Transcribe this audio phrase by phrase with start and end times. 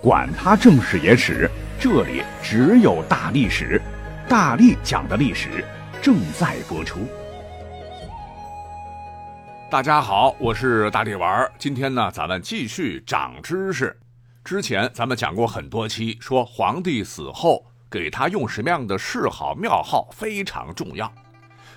[0.00, 3.82] 管他正史野史，这里只有大历史，
[4.28, 5.64] 大力讲的历史
[6.00, 7.00] 正在播出。
[9.68, 11.52] 大家好，我是大力丸儿。
[11.58, 13.98] 今天呢，咱们继续长知识。
[14.44, 21.12] 之前咱们讲过很多期，说皇帝死后给他用什么样的谥号、庙号非常重要。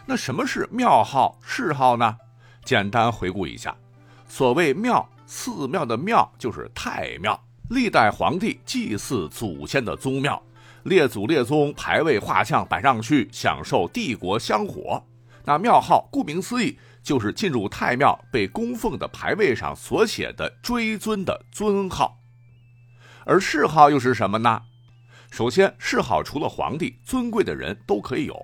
[0.06, 2.16] 那什么是庙号、谥号呢？
[2.64, 3.76] 简单回顾一下，
[4.28, 7.40] 所谓庙，寺庙的庙就是太庙。
[7.72, 10.44] 历代皇帝祭祀祖先的宗庙，
[10.84, 15.02] 列祖列宗牌位画像摆上去，享受帝国香火。
[15.46, 22.20] 那庙号顾名思义，就是进入太庙被供奉的牌位上所写的追尊的尊号。
[23.24, 24.64] 而谥号又是什么呢？
[25.32, 28.36] 首先，谥号除了皇帝，尊贵的人都可以有；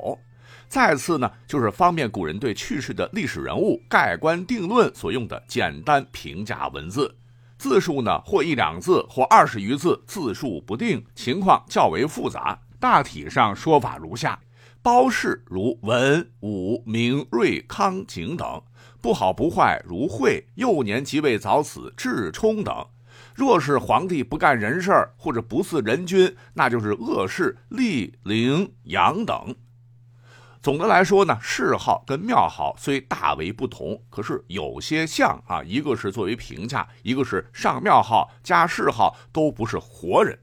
[0.69, 7.13] 再次呢，就是方便古人对去世的历史人物盖棺定论所用的简单评价文字。
[7.57, 12.59] 字数呢，或一两字，或二十余字，字数不定，情况较为复杂。
[12.79, 14.39] 大体上说法如下：
[14.81, 18.61] 褒氏如文、武、明、瑞、康、景等；
[19.01, 22.85] 不好不坏如惠、幼年即位早死、智冲等。
[23.33, 29.55] 若是皇帝不干人事儿，或者不似人君，那就是恶事，厉、陵、阳等。
[30.61, 35.63] 总的来说呢，谥号跟庙号虽大为不同，可是有些像啊。
[35.63, 40.37] 一个是作为评价，一个是上庙号加谥号，都不是活人。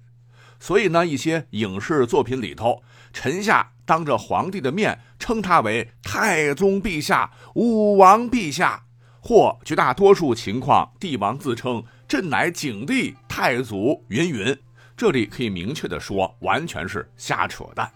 [0.59, 8.85] 所以呢，一些影视作品里头，臣下当着皇帝的面称他为太宗陛下、武王陛下，
[9.21, 14.57] 或绝大多数情况，帝王自称朕乃景帝太祖云云。
[14.97, 17.91] 这里可以明确的说，完全是瞎扯淡。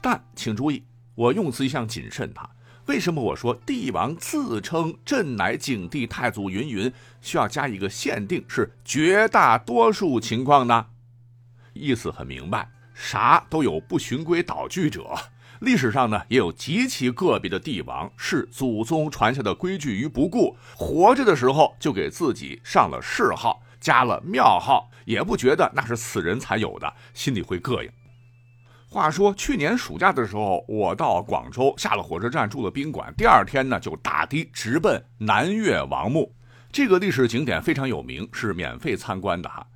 [0.00, 0.82] 但请注意。
[1.14, 2.48] 我用词一向谨慎，他
[2.86, 10.86] 为什么我说帝王自称朕乃景帝太祖云云，需要加一个限定是绝大多数情况呢？
[11.74, 15.14] 意思很明白，啥都有不循规蹈矩者。
[15.60, 27.90] 历史上呢，也有极其个别的帝王视祖宗传下的规矩于不顾，活着的时候就给自己上了谥号，加了庙号，也不觉得那是死人才有的，心里会膈应。
[28.92, 33.10] 话说去年暑假的时候，我到广州下了火车站，住了宾馆。
[33.16, 36.30] 第二天呢，就打的直奔南越王墓。
[36.70, 39.66] 这个历史景点非常有名，是免费参观的哈。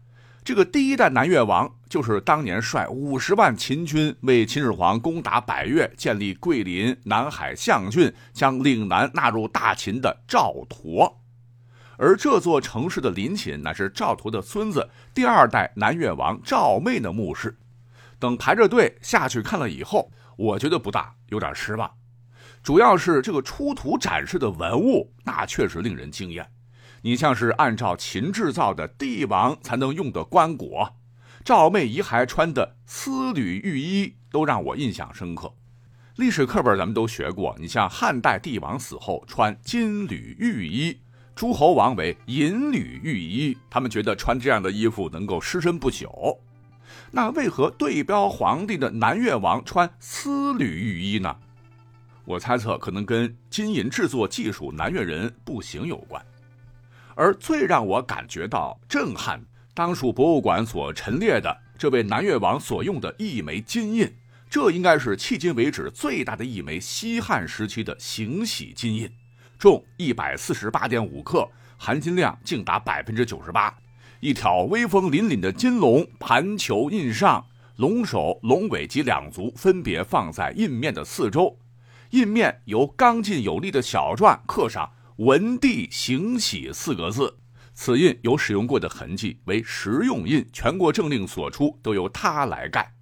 [0.44, 11.10] 这个第一代南越王就是当年率五十万秦军为秦始皇攻打百越、建立桂林、南海象郡，将岭南纳入大秦的赵佗。
[11.97, 17.56] 而这座城市的陵寝乃是赵佗的孙子第二代南越王赵昧的墓室。
[18.19, 21.91] 等排着队下去看了以后，我觉得不大，有点失望。
[22.62, 26.50] 主要是这个出土展示的文物，那确实令人惊艳。
[27.03, 30.93] 你像是按照秦制造的帝王才能用的棺椁，
[31.44, 35.54] 赵妹遗还穿的丝缕玉衣，都让我印象深刻。
[36.16, 40.98] 历史课本咱们都学过，你像汉代帝王死后穿金缕玉衣，
[41.37, 46.41] 诸侯王为银缕玉衣，他们觉得穿这样的衣服能够尸身不朽。
[47.11, 51.37] 那为何对标皇帝的南越王穿丝缕玉衣呢？
[52.25, 56.21] 我猜测可能跟金银制作技术南越人不行有关。
[57.15, 59.41] 而最让我感觉到震撼，
[59.73, 64.13] 当属博物馆所陈列的这位南越王所用的一枚金印，
[64.51, 69.11] 这应该是迄今为止最大的一枚西汉时期的行玺金印，
[69.59, 73.75] 重一百四十八点五克，含金量竟达百分之九十八。
[74.26, 81.56] 一条威风凛凛的金龙盘球印上，龙首、龙尾及两足分别放在印面的四周。
[82.10, 87.36] 印面由刚劲有力的小篆刻上“文帝行喜”四个字。
[87.72, 92.94] 此印有使用过的痕迹，为实用印，全国政令所出都由他来盖。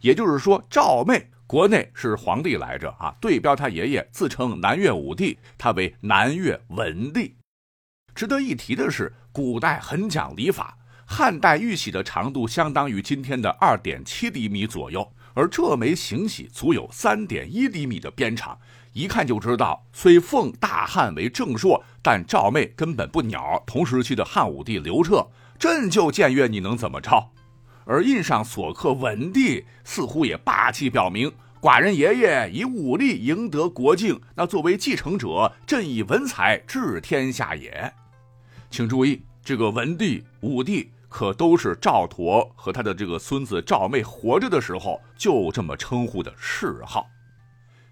[0.00, 7.36] 也就是说，赵昧国内是皇帝来着啊，对标他爷爷自称南越武帝，他为南越文帝。
[8.14, 9.12] 值得一提的是。
[9.32, 18.56] 古代很讲礼法，汉代玉玺的长度相当于今天的二点七厘米左右，而这枚行玺足有三点一厘米的边长，
[18.92, 25.26] 一看就知道，虽奉大汉为正朔，但赵昧根本不鸟同时期的汉武帝刘彻，
[25.58, 27.32] 朕就僭越，你能怎么着？
[27.84, 37.92] 而印上所刻文帝，似乎也霸气表明，寡人爷爷以武力赢得国境，那作为继承者，朕以文才治天下也。
[38.74, 47.06] 请注意，这个文帝、武帝可都是赵佗和他的这个孙子赵昧活着的时候就这么称呼的谥号。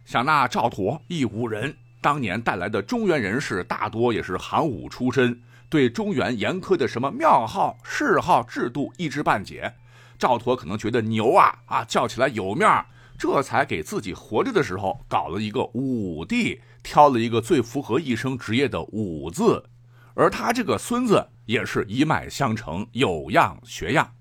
[0.05, 5.41] 想那赵佗，一武人，当年带来的中原人士大多也是寒武出身，
[5.71, 9.73] 对中原严苛的什么庙号、谥号制度一知半解。
[10.19, 12.85] 赵佗可能觉得牛啊啊叫起来有面儿，
[13.17, 19.65] 这才给自己活着的时候搞了一个武帝，挑了一个最符合一生职业的武字。
[20.15, 24.15] 而他这个孙子也是一脉相承，有样学样。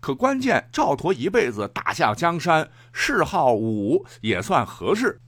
[0.00, 5.20] 可关键，赵佗一辈子打下江山，谥号武也算合适。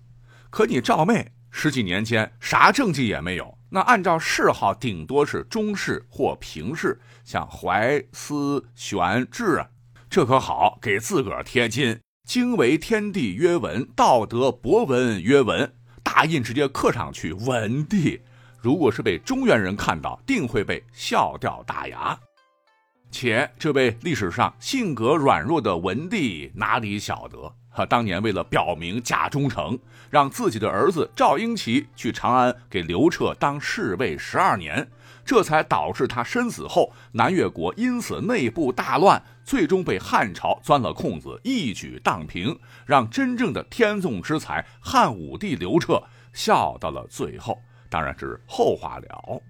[0.50, 9.64] 可你赵妹十几年间啥政绩也没有，那按照谥号顶多是中士或平士，像怀、思、玄、志，
[10.10, 12.00] 这可好给自个儿贴金。
[12.26, 18.22] 经为天地曰文，道德博文曰文，大印直接刻上去文帝。
[18.64, 22.18] 如果是被中原人看到，定会被笑掉大牙。
[23.10, 27.54] 且这位历史上性格软弱的文帝哪里晓得？
[27.76, 29.78] 他当年为了表明假忠诚，
[30.08, 34.90] 让自己的儿子赵英奇去长安给刘彻当侍卫十二年，
[35.26, 46.02] 这才导致他身死后，南越国因此内部大乱，最终被汉朝钻了空子，一举荡平，让真正的天纵之才汉武帝刘彻
[46.32, 47.60] 笑到了最后。
[47.94, 49.40] 当然是后话了。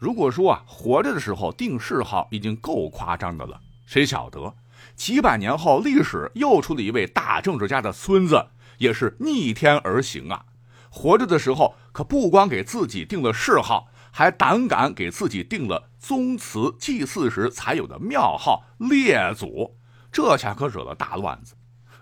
[0.00, 4.52] 如果说啊，活着的时候定谥号已经够夸张的了，谁晓得？
[4.96, 8.44] 几百年后，历史又出了一位大政治家的孙子，
[8.78, 10.44] 也是逆天而行啊！
[10.90, 19.78] 活着的时候可不光给自己定了谥号，还胆敢给自己定了宗祠祭祀时才有的庙号列祖，
[20.10, 21.54] 这下可惹了大乱子。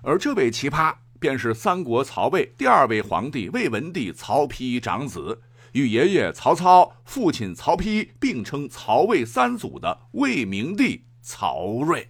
[0.02, 5.40] 而这位奇葩，便是三国曹魏第二位皇帝魏文帝曹丕长子，
[5.72, 12.08] 与爷爷曹操、父亲曹丕并称曹魏三祖的魏明帝曹睿。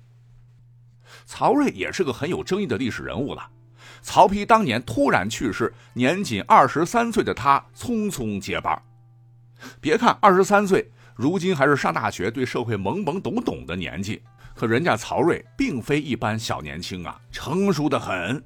[1.25, 3.51] 曹睿也是个很有争议的历史人物了。
[4.03, 8.81] 曹丕当年突然去世，年仅二十三岁的他匆匆接班。
[9.81, 14.23] 别看二十三岁，如今还是上大学、对社会懵懵懂懂的年纪，
[14.55, 18.43] 可人家曹睿并非一般小年轻啊，成熟的很。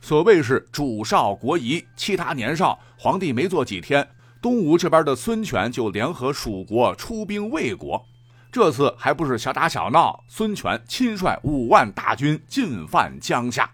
[0.00, 2.78] 所谓是主少国疑，其他年少。
[2.96, 4.08] 皇帝没做几天，
[4.40, 8.04] 东吴这边的孙权就联合蜀国出兵魏国。
[8.50, 13.70] 这次还不是小打小闹，孙权亲率五万大军进犯江夏，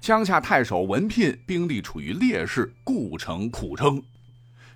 [0.00, 4.02] 江夏太守文聘兵力处于劣势，故城苦撑。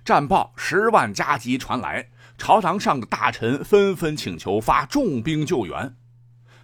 [0.03, 5.95] 战报十万加急传来，朝堂上的大臣纷纷请求发重兵救援，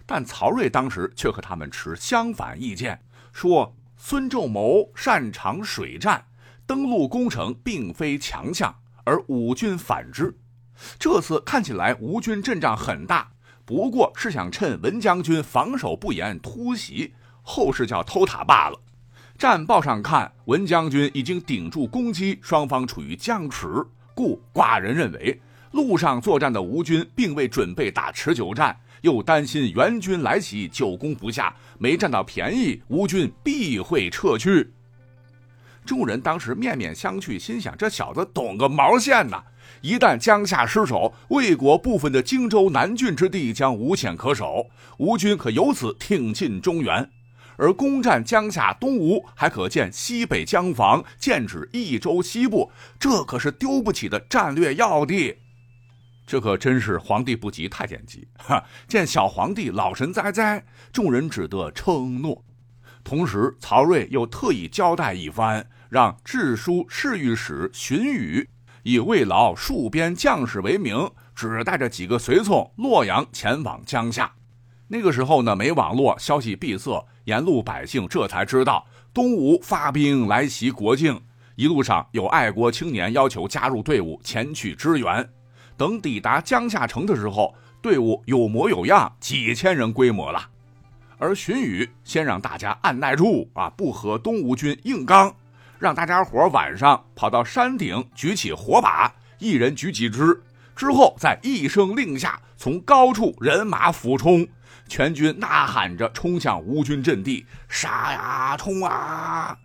[0.04, 3.00] 但曹睿当时却和他们持相反意见，
[3.32, 3.74] 说
[4.06, 6.22] 孙仲谋擅长水战，
[6.66, 10.36] 登陆攻城并非强项，而吴军反之。
[10.98, 13.26] 这次看起来吴军阵仗很大，
[13.64, 18.78] 不过是想趁文将军防守不严突袭，后事叫偷塔罢了。
[19.38, 23.66] 战报上看，文将军已经顶住攻击，双方处于僵持，
[24.14, 25.40] 故寡人认为
[25.70, 34.72] 路上作战的吴军并未准备打持久战，又担心援军来袭久攻不下，没占到便宜，吴军必会撤去。
[35.84, 39.44] 众人当时面面相觑，心想：这小子懂个毛线呐！
[39.82, 47.04] 一旦江夏失守，魏国部分的荆州、南郡之地将无险可守，吴军可由此挺进中原；
[47.58, 55.36] 而攻占江夏东吴，还可建西北江防，剑指益州西部，这可是丢不起的战略要地。
[56.26, 58.64] 这可真是皇帝不急太监急，哈！
[58.88, 62.42] 见小皇帝老神在在，众人只得称诺。
[63.02, 68.46] 同时，曹睿又特意交代一番，让治书侍御史荀彧。
[68.82, 74.32] 以慰劳戍边将士为名，只带着几个随从洛阳前往江夏。
[74.88, 81.20] 那个时候呢，没网络，消息闭塞，沿路百姓这才知道东吴发兵来袭国境。
[81.56, 85.28] 一路上有爱国青年要求加入队伍前去支援。
[85.76, 90.48] 等抵达江夏城的时候，队伍有模有样，几千人规模了。
[91.18, 95.34] 而荀彧先让大家按耐住啊，不和东吴军硬刚。
[95.78, 100.42] 让大家伙晚上跑到山顶，举起火把，一人举几支，
[100.74, 104.46] 之后再一声令下，从高处人马俯冲，
[104.88, 109.58] 全军呐喊着冲向吴军阵地，杀呀，冲啊！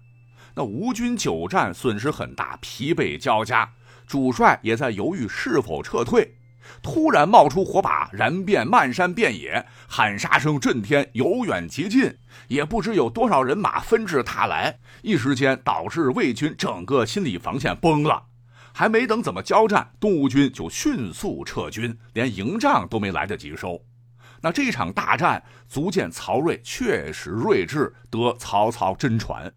[0.56, 3.72] 那吴军久战，损失很大，疲惫交加，
[4.10, 6.36] 主帅也在犹豫是否撤退。
[6.82, 18.25] 突然冒出火把，燃遍漫山遍野，喊杀声震天，由远及近，也不知有多少人马纷至沓来，一时间导致魏军整个心理防线崩了。
[18.74, 23.80] 还没等怎么交战，东吴军就迅速撤军，连营帐都没来得及收。
[24.42, 29.54] 那这场大战足见曹睿确实睿智，得曹操真传。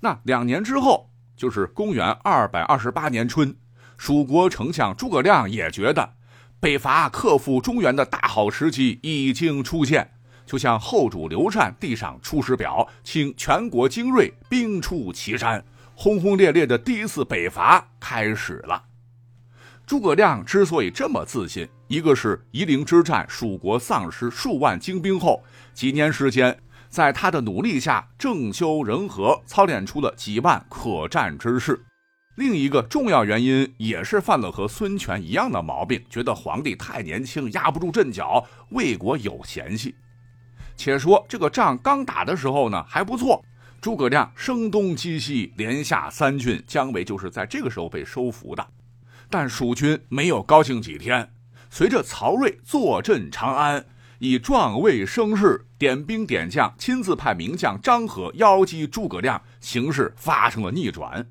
[0.00, 1.11] 那两年之后，
[1.42, 3.52] 就是公元二百二十八年春。
[3.98, 6.14] 蜀国丞相诸葛亮也觉得
[6.60, 10.08] 北伐克复中原的大好时机已经出现，
[10.46, 15.64] 就向后主刘禅递上出师表，请全国精锐兵出祁山。
[15.96, 18.80] 轰轰烈烈的第一次北伐开始了。
[19.84, 25.42] 诸葛亮之所以这么自信，一个是夷陵之战，蜀国丧失数万精兵后，
[25.74, 26.56] 几年时间，
[26.92, 31.74] 在他的努力下，政修人和，操练出了几万可战之士；
[32.34, 39.94] 另一个重要原因，也是犯了和孙权一样的毛病，觉得皇帝太年轻，压不住阵脚，魏国有嫌隙。
[40.76, 43.42] 且说这个仗刚打的时候呢，还不错，
[43.80, 48.66] 诸葛亮声东击西，连下三郡，姜维就是在这个时候被收服的。
[49.30, 51.32] 但蜀军没有高兴几天，
[51.70, 53.82] 随着曹睿坐镇长安，
[54.24, 61.28] 以壮魏声势，点兵点将，亲自派名将张合邀击诸葛亮，形势发生了逆转。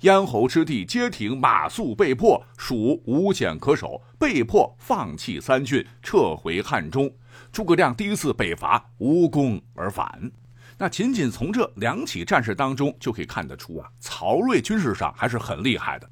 [0.00, 7.14] 咽喉之地皆停，马谡被迫，蜀无险可守，被迫放弃三郡，撤回汉中。
[7.52, 10.32] 诸葛亮第一次北伐无功而返。
[10.78, 16.08] 那仅仅从这两起战事当中就可以看得出啊，曹睿军事上还是很厉害的。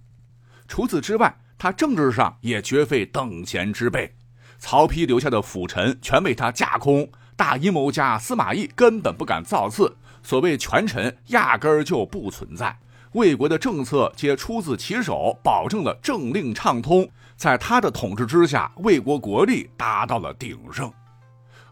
[0.68, 4.14] 除此之外，他政治上也绝非等闲之辈。
[4.60, 12.78] 曹丕留下的辅臣全被他架空，大阴谋家司马懿根本不敢造次，所谓权臣压根儿就不存在。
[13.12, 17.08] 魏国的政策皆出自其手，保证了政令畅通。
[17.36, 20.92] 在他的统治之下，魏国国力达到了鼎盛。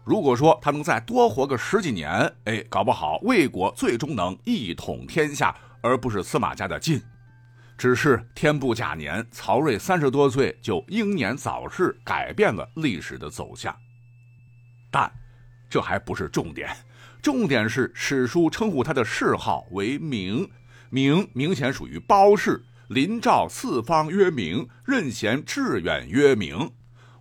[0.03, 6.99] 如果说他能再多活个十几年，哎，搞不好魏国最终能一统天下，而不是司马家的晋。
[7.79, 13.73] 只是天不假年，曹睿三十多岁就英年早逝，改变了历史的走向。
[14.91, 15.09] 但
[15.69, 16.75] 这还不是重点，
[17.21, 20.51] 重点是史书称呼他的谥号为明，
[20.89, 26.69] 明明显属于褒氏，临赵四方曰明，任贤致远曰明。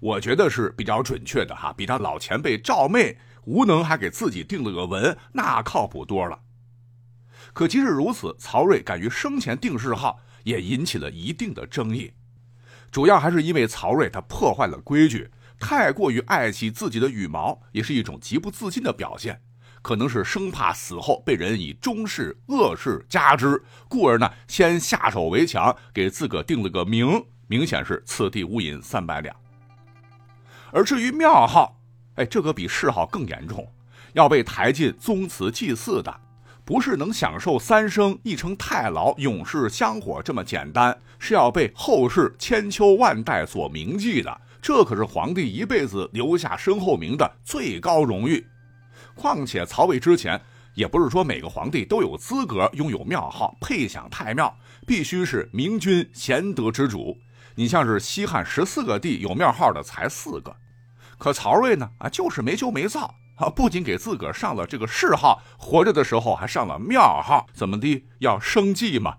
[0.01, 6.41] 我觉得是比较准确的哈，比他老前辈赵昧无能还给自己定了个文，那靠谱多了。
[7.53, 10.19] 可即使如此，曹睿敢于生前定谥号。
[10.49, 12.11] 也引起了一定的争议，
[12.91, 19.43] 主要还是因为曹睿他破坏了规矩，太过于爱惜自己的羽毛，也是一种极不自信的表现。
[19.83, 29.37] 可能是生怕死后被人以中事恶事加之，故而呢，先下手为强，给自个定了个名，明显是此地无银三百两。
[30.73, 31.79] 而至于庙号，
[32.15, 33.71] 哎，这个比谥号更严重，
[34.15, 36.21] 要被抬进宗祠祭祀的。
[36.69, 44.39] 不是能享受三生一成太牢、永世香火这么简单，是要被后世千秋万代所铭记的。
[44.61, 48.47] 这可是皇帝一辈子留下身后名的最高荣誉。
[49.15, 50.39] 况且曹魏之前
[50.75, 54.55] 也不是说每个皇帝都有资格拥有庙号、配享太庙，
[54.87, 57.17] 必须是明君贤德之主。
[57.55, 60.55] 你像是西汉十四个帝有庙号的才四个，
[61.17, 63.15] 可曹睿呢啊，就是没修没造。
[63.39, 69.19] 啊，不仅给自个儿上了这个谥号，活着的时候还上了庙号，怎么的要生计嘛？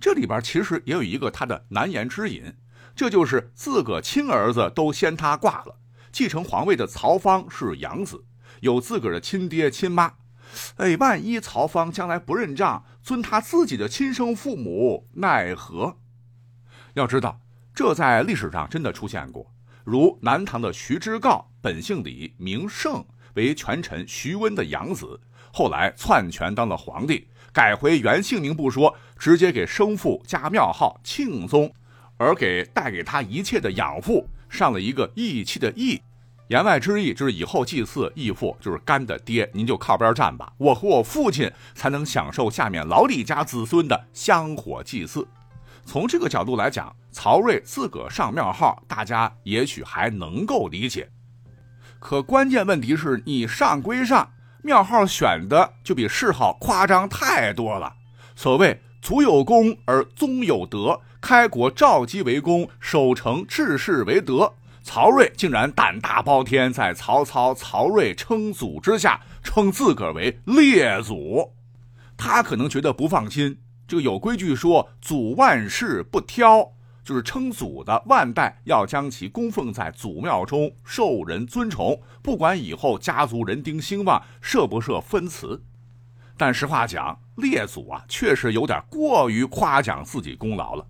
[0.00, 2.54] 这里边其实也有一个他的难言之隐，
[2.94, 5.76] 这就是自个亲儿子都先他挂了，
[6.10, 8.24] 继承皇位的曹芳是养子，
[8.60, 10.14] 有自个的亲爹亲妈，
[10.76, 15.98] 哎，万一曹芳将来不认账，尊他自己的亲生父母，奈何？
[16.94, 17.40] 要知道，
[17.74, 19.52] 这在历史上真的出现过。
[19.86, 25.20] 如南唐的徐知诰，本姓李，名胜，为权臣徐温的养子，
[25.52, 31.72] 后来篡权当了皇帝，改回原姓名不说，直接给生父加庙号庆宗，
[32.16, 36.02] 而给带给他一切的养父上了一个义气的义，
[36.48, 45.28] 言外之意就是以后祭祀义父就是干的爹，您就靠边站吧，我和我父亲才能享受下面老李家子孙的香火祭祀。
[45.86, 51.08] 从这个角度来讲，曹睿自个上庙号，大家也许还能够理解。
[52.00, 54.28] 可关键问题是你上归上，
[54.62, 57.94] 庙号选的就比谥号夸张太多了。
[58.34, 64.52] 所谓祖有功而宗有德，开国赵姬为功，守城治世为德。
[64.82, 71.52] 曹睿竟然胆大包天，在曹操、曹睿称祖之下，称自个儿为列祖。
[72.16, 73.58] 他可能觉得不放心。
[73.88, 76.72] 这个有规矩说，祖万世不挑，
[77.04, 85.62] 就是称祖的万代要将其供奉在祖庙中，受人尊崇，不管以后家族人丁兴旺，设不设分祠。
[86.36, 90.84] 但实话讲，列祖啊，确实有点过于夸奖自己功劳了。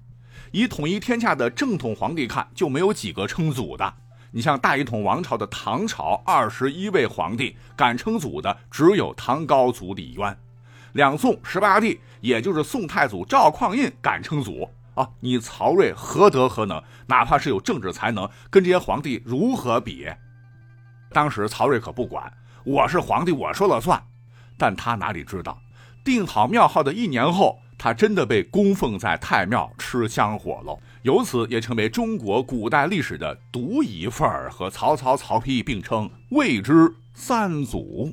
[0.53, 3.95] 以统一天下的正统皇帝看，就没有几个称祖的。
[4.31, 10.39] 你像大一统王朝的唐朝，二十一位皇帝敢称祖的，只有唐高祖李渊。
[10.93, 16.83] 两宋十八帝，也就是宋太祖赵匡胤敢称祖，啊，你曹睿何德何能？
[17.07, 20.09] 哪怕是有政治才能，跟这些皇帝如何比？
[21.13, 22.33] 当时曹睿可不管，
[22.65, 24.03] 我是皇帝，我说了算。
[24.59, 25.57] 但他哪里知道，
[26.05, 30.77] 定好庙号的一年后，他真的被供奉在太庙吃香火喽。
[31.03, 38.13] 由此也成为中国古代历史的独一份儿，和曹操、曹丕并称“未知三祖”。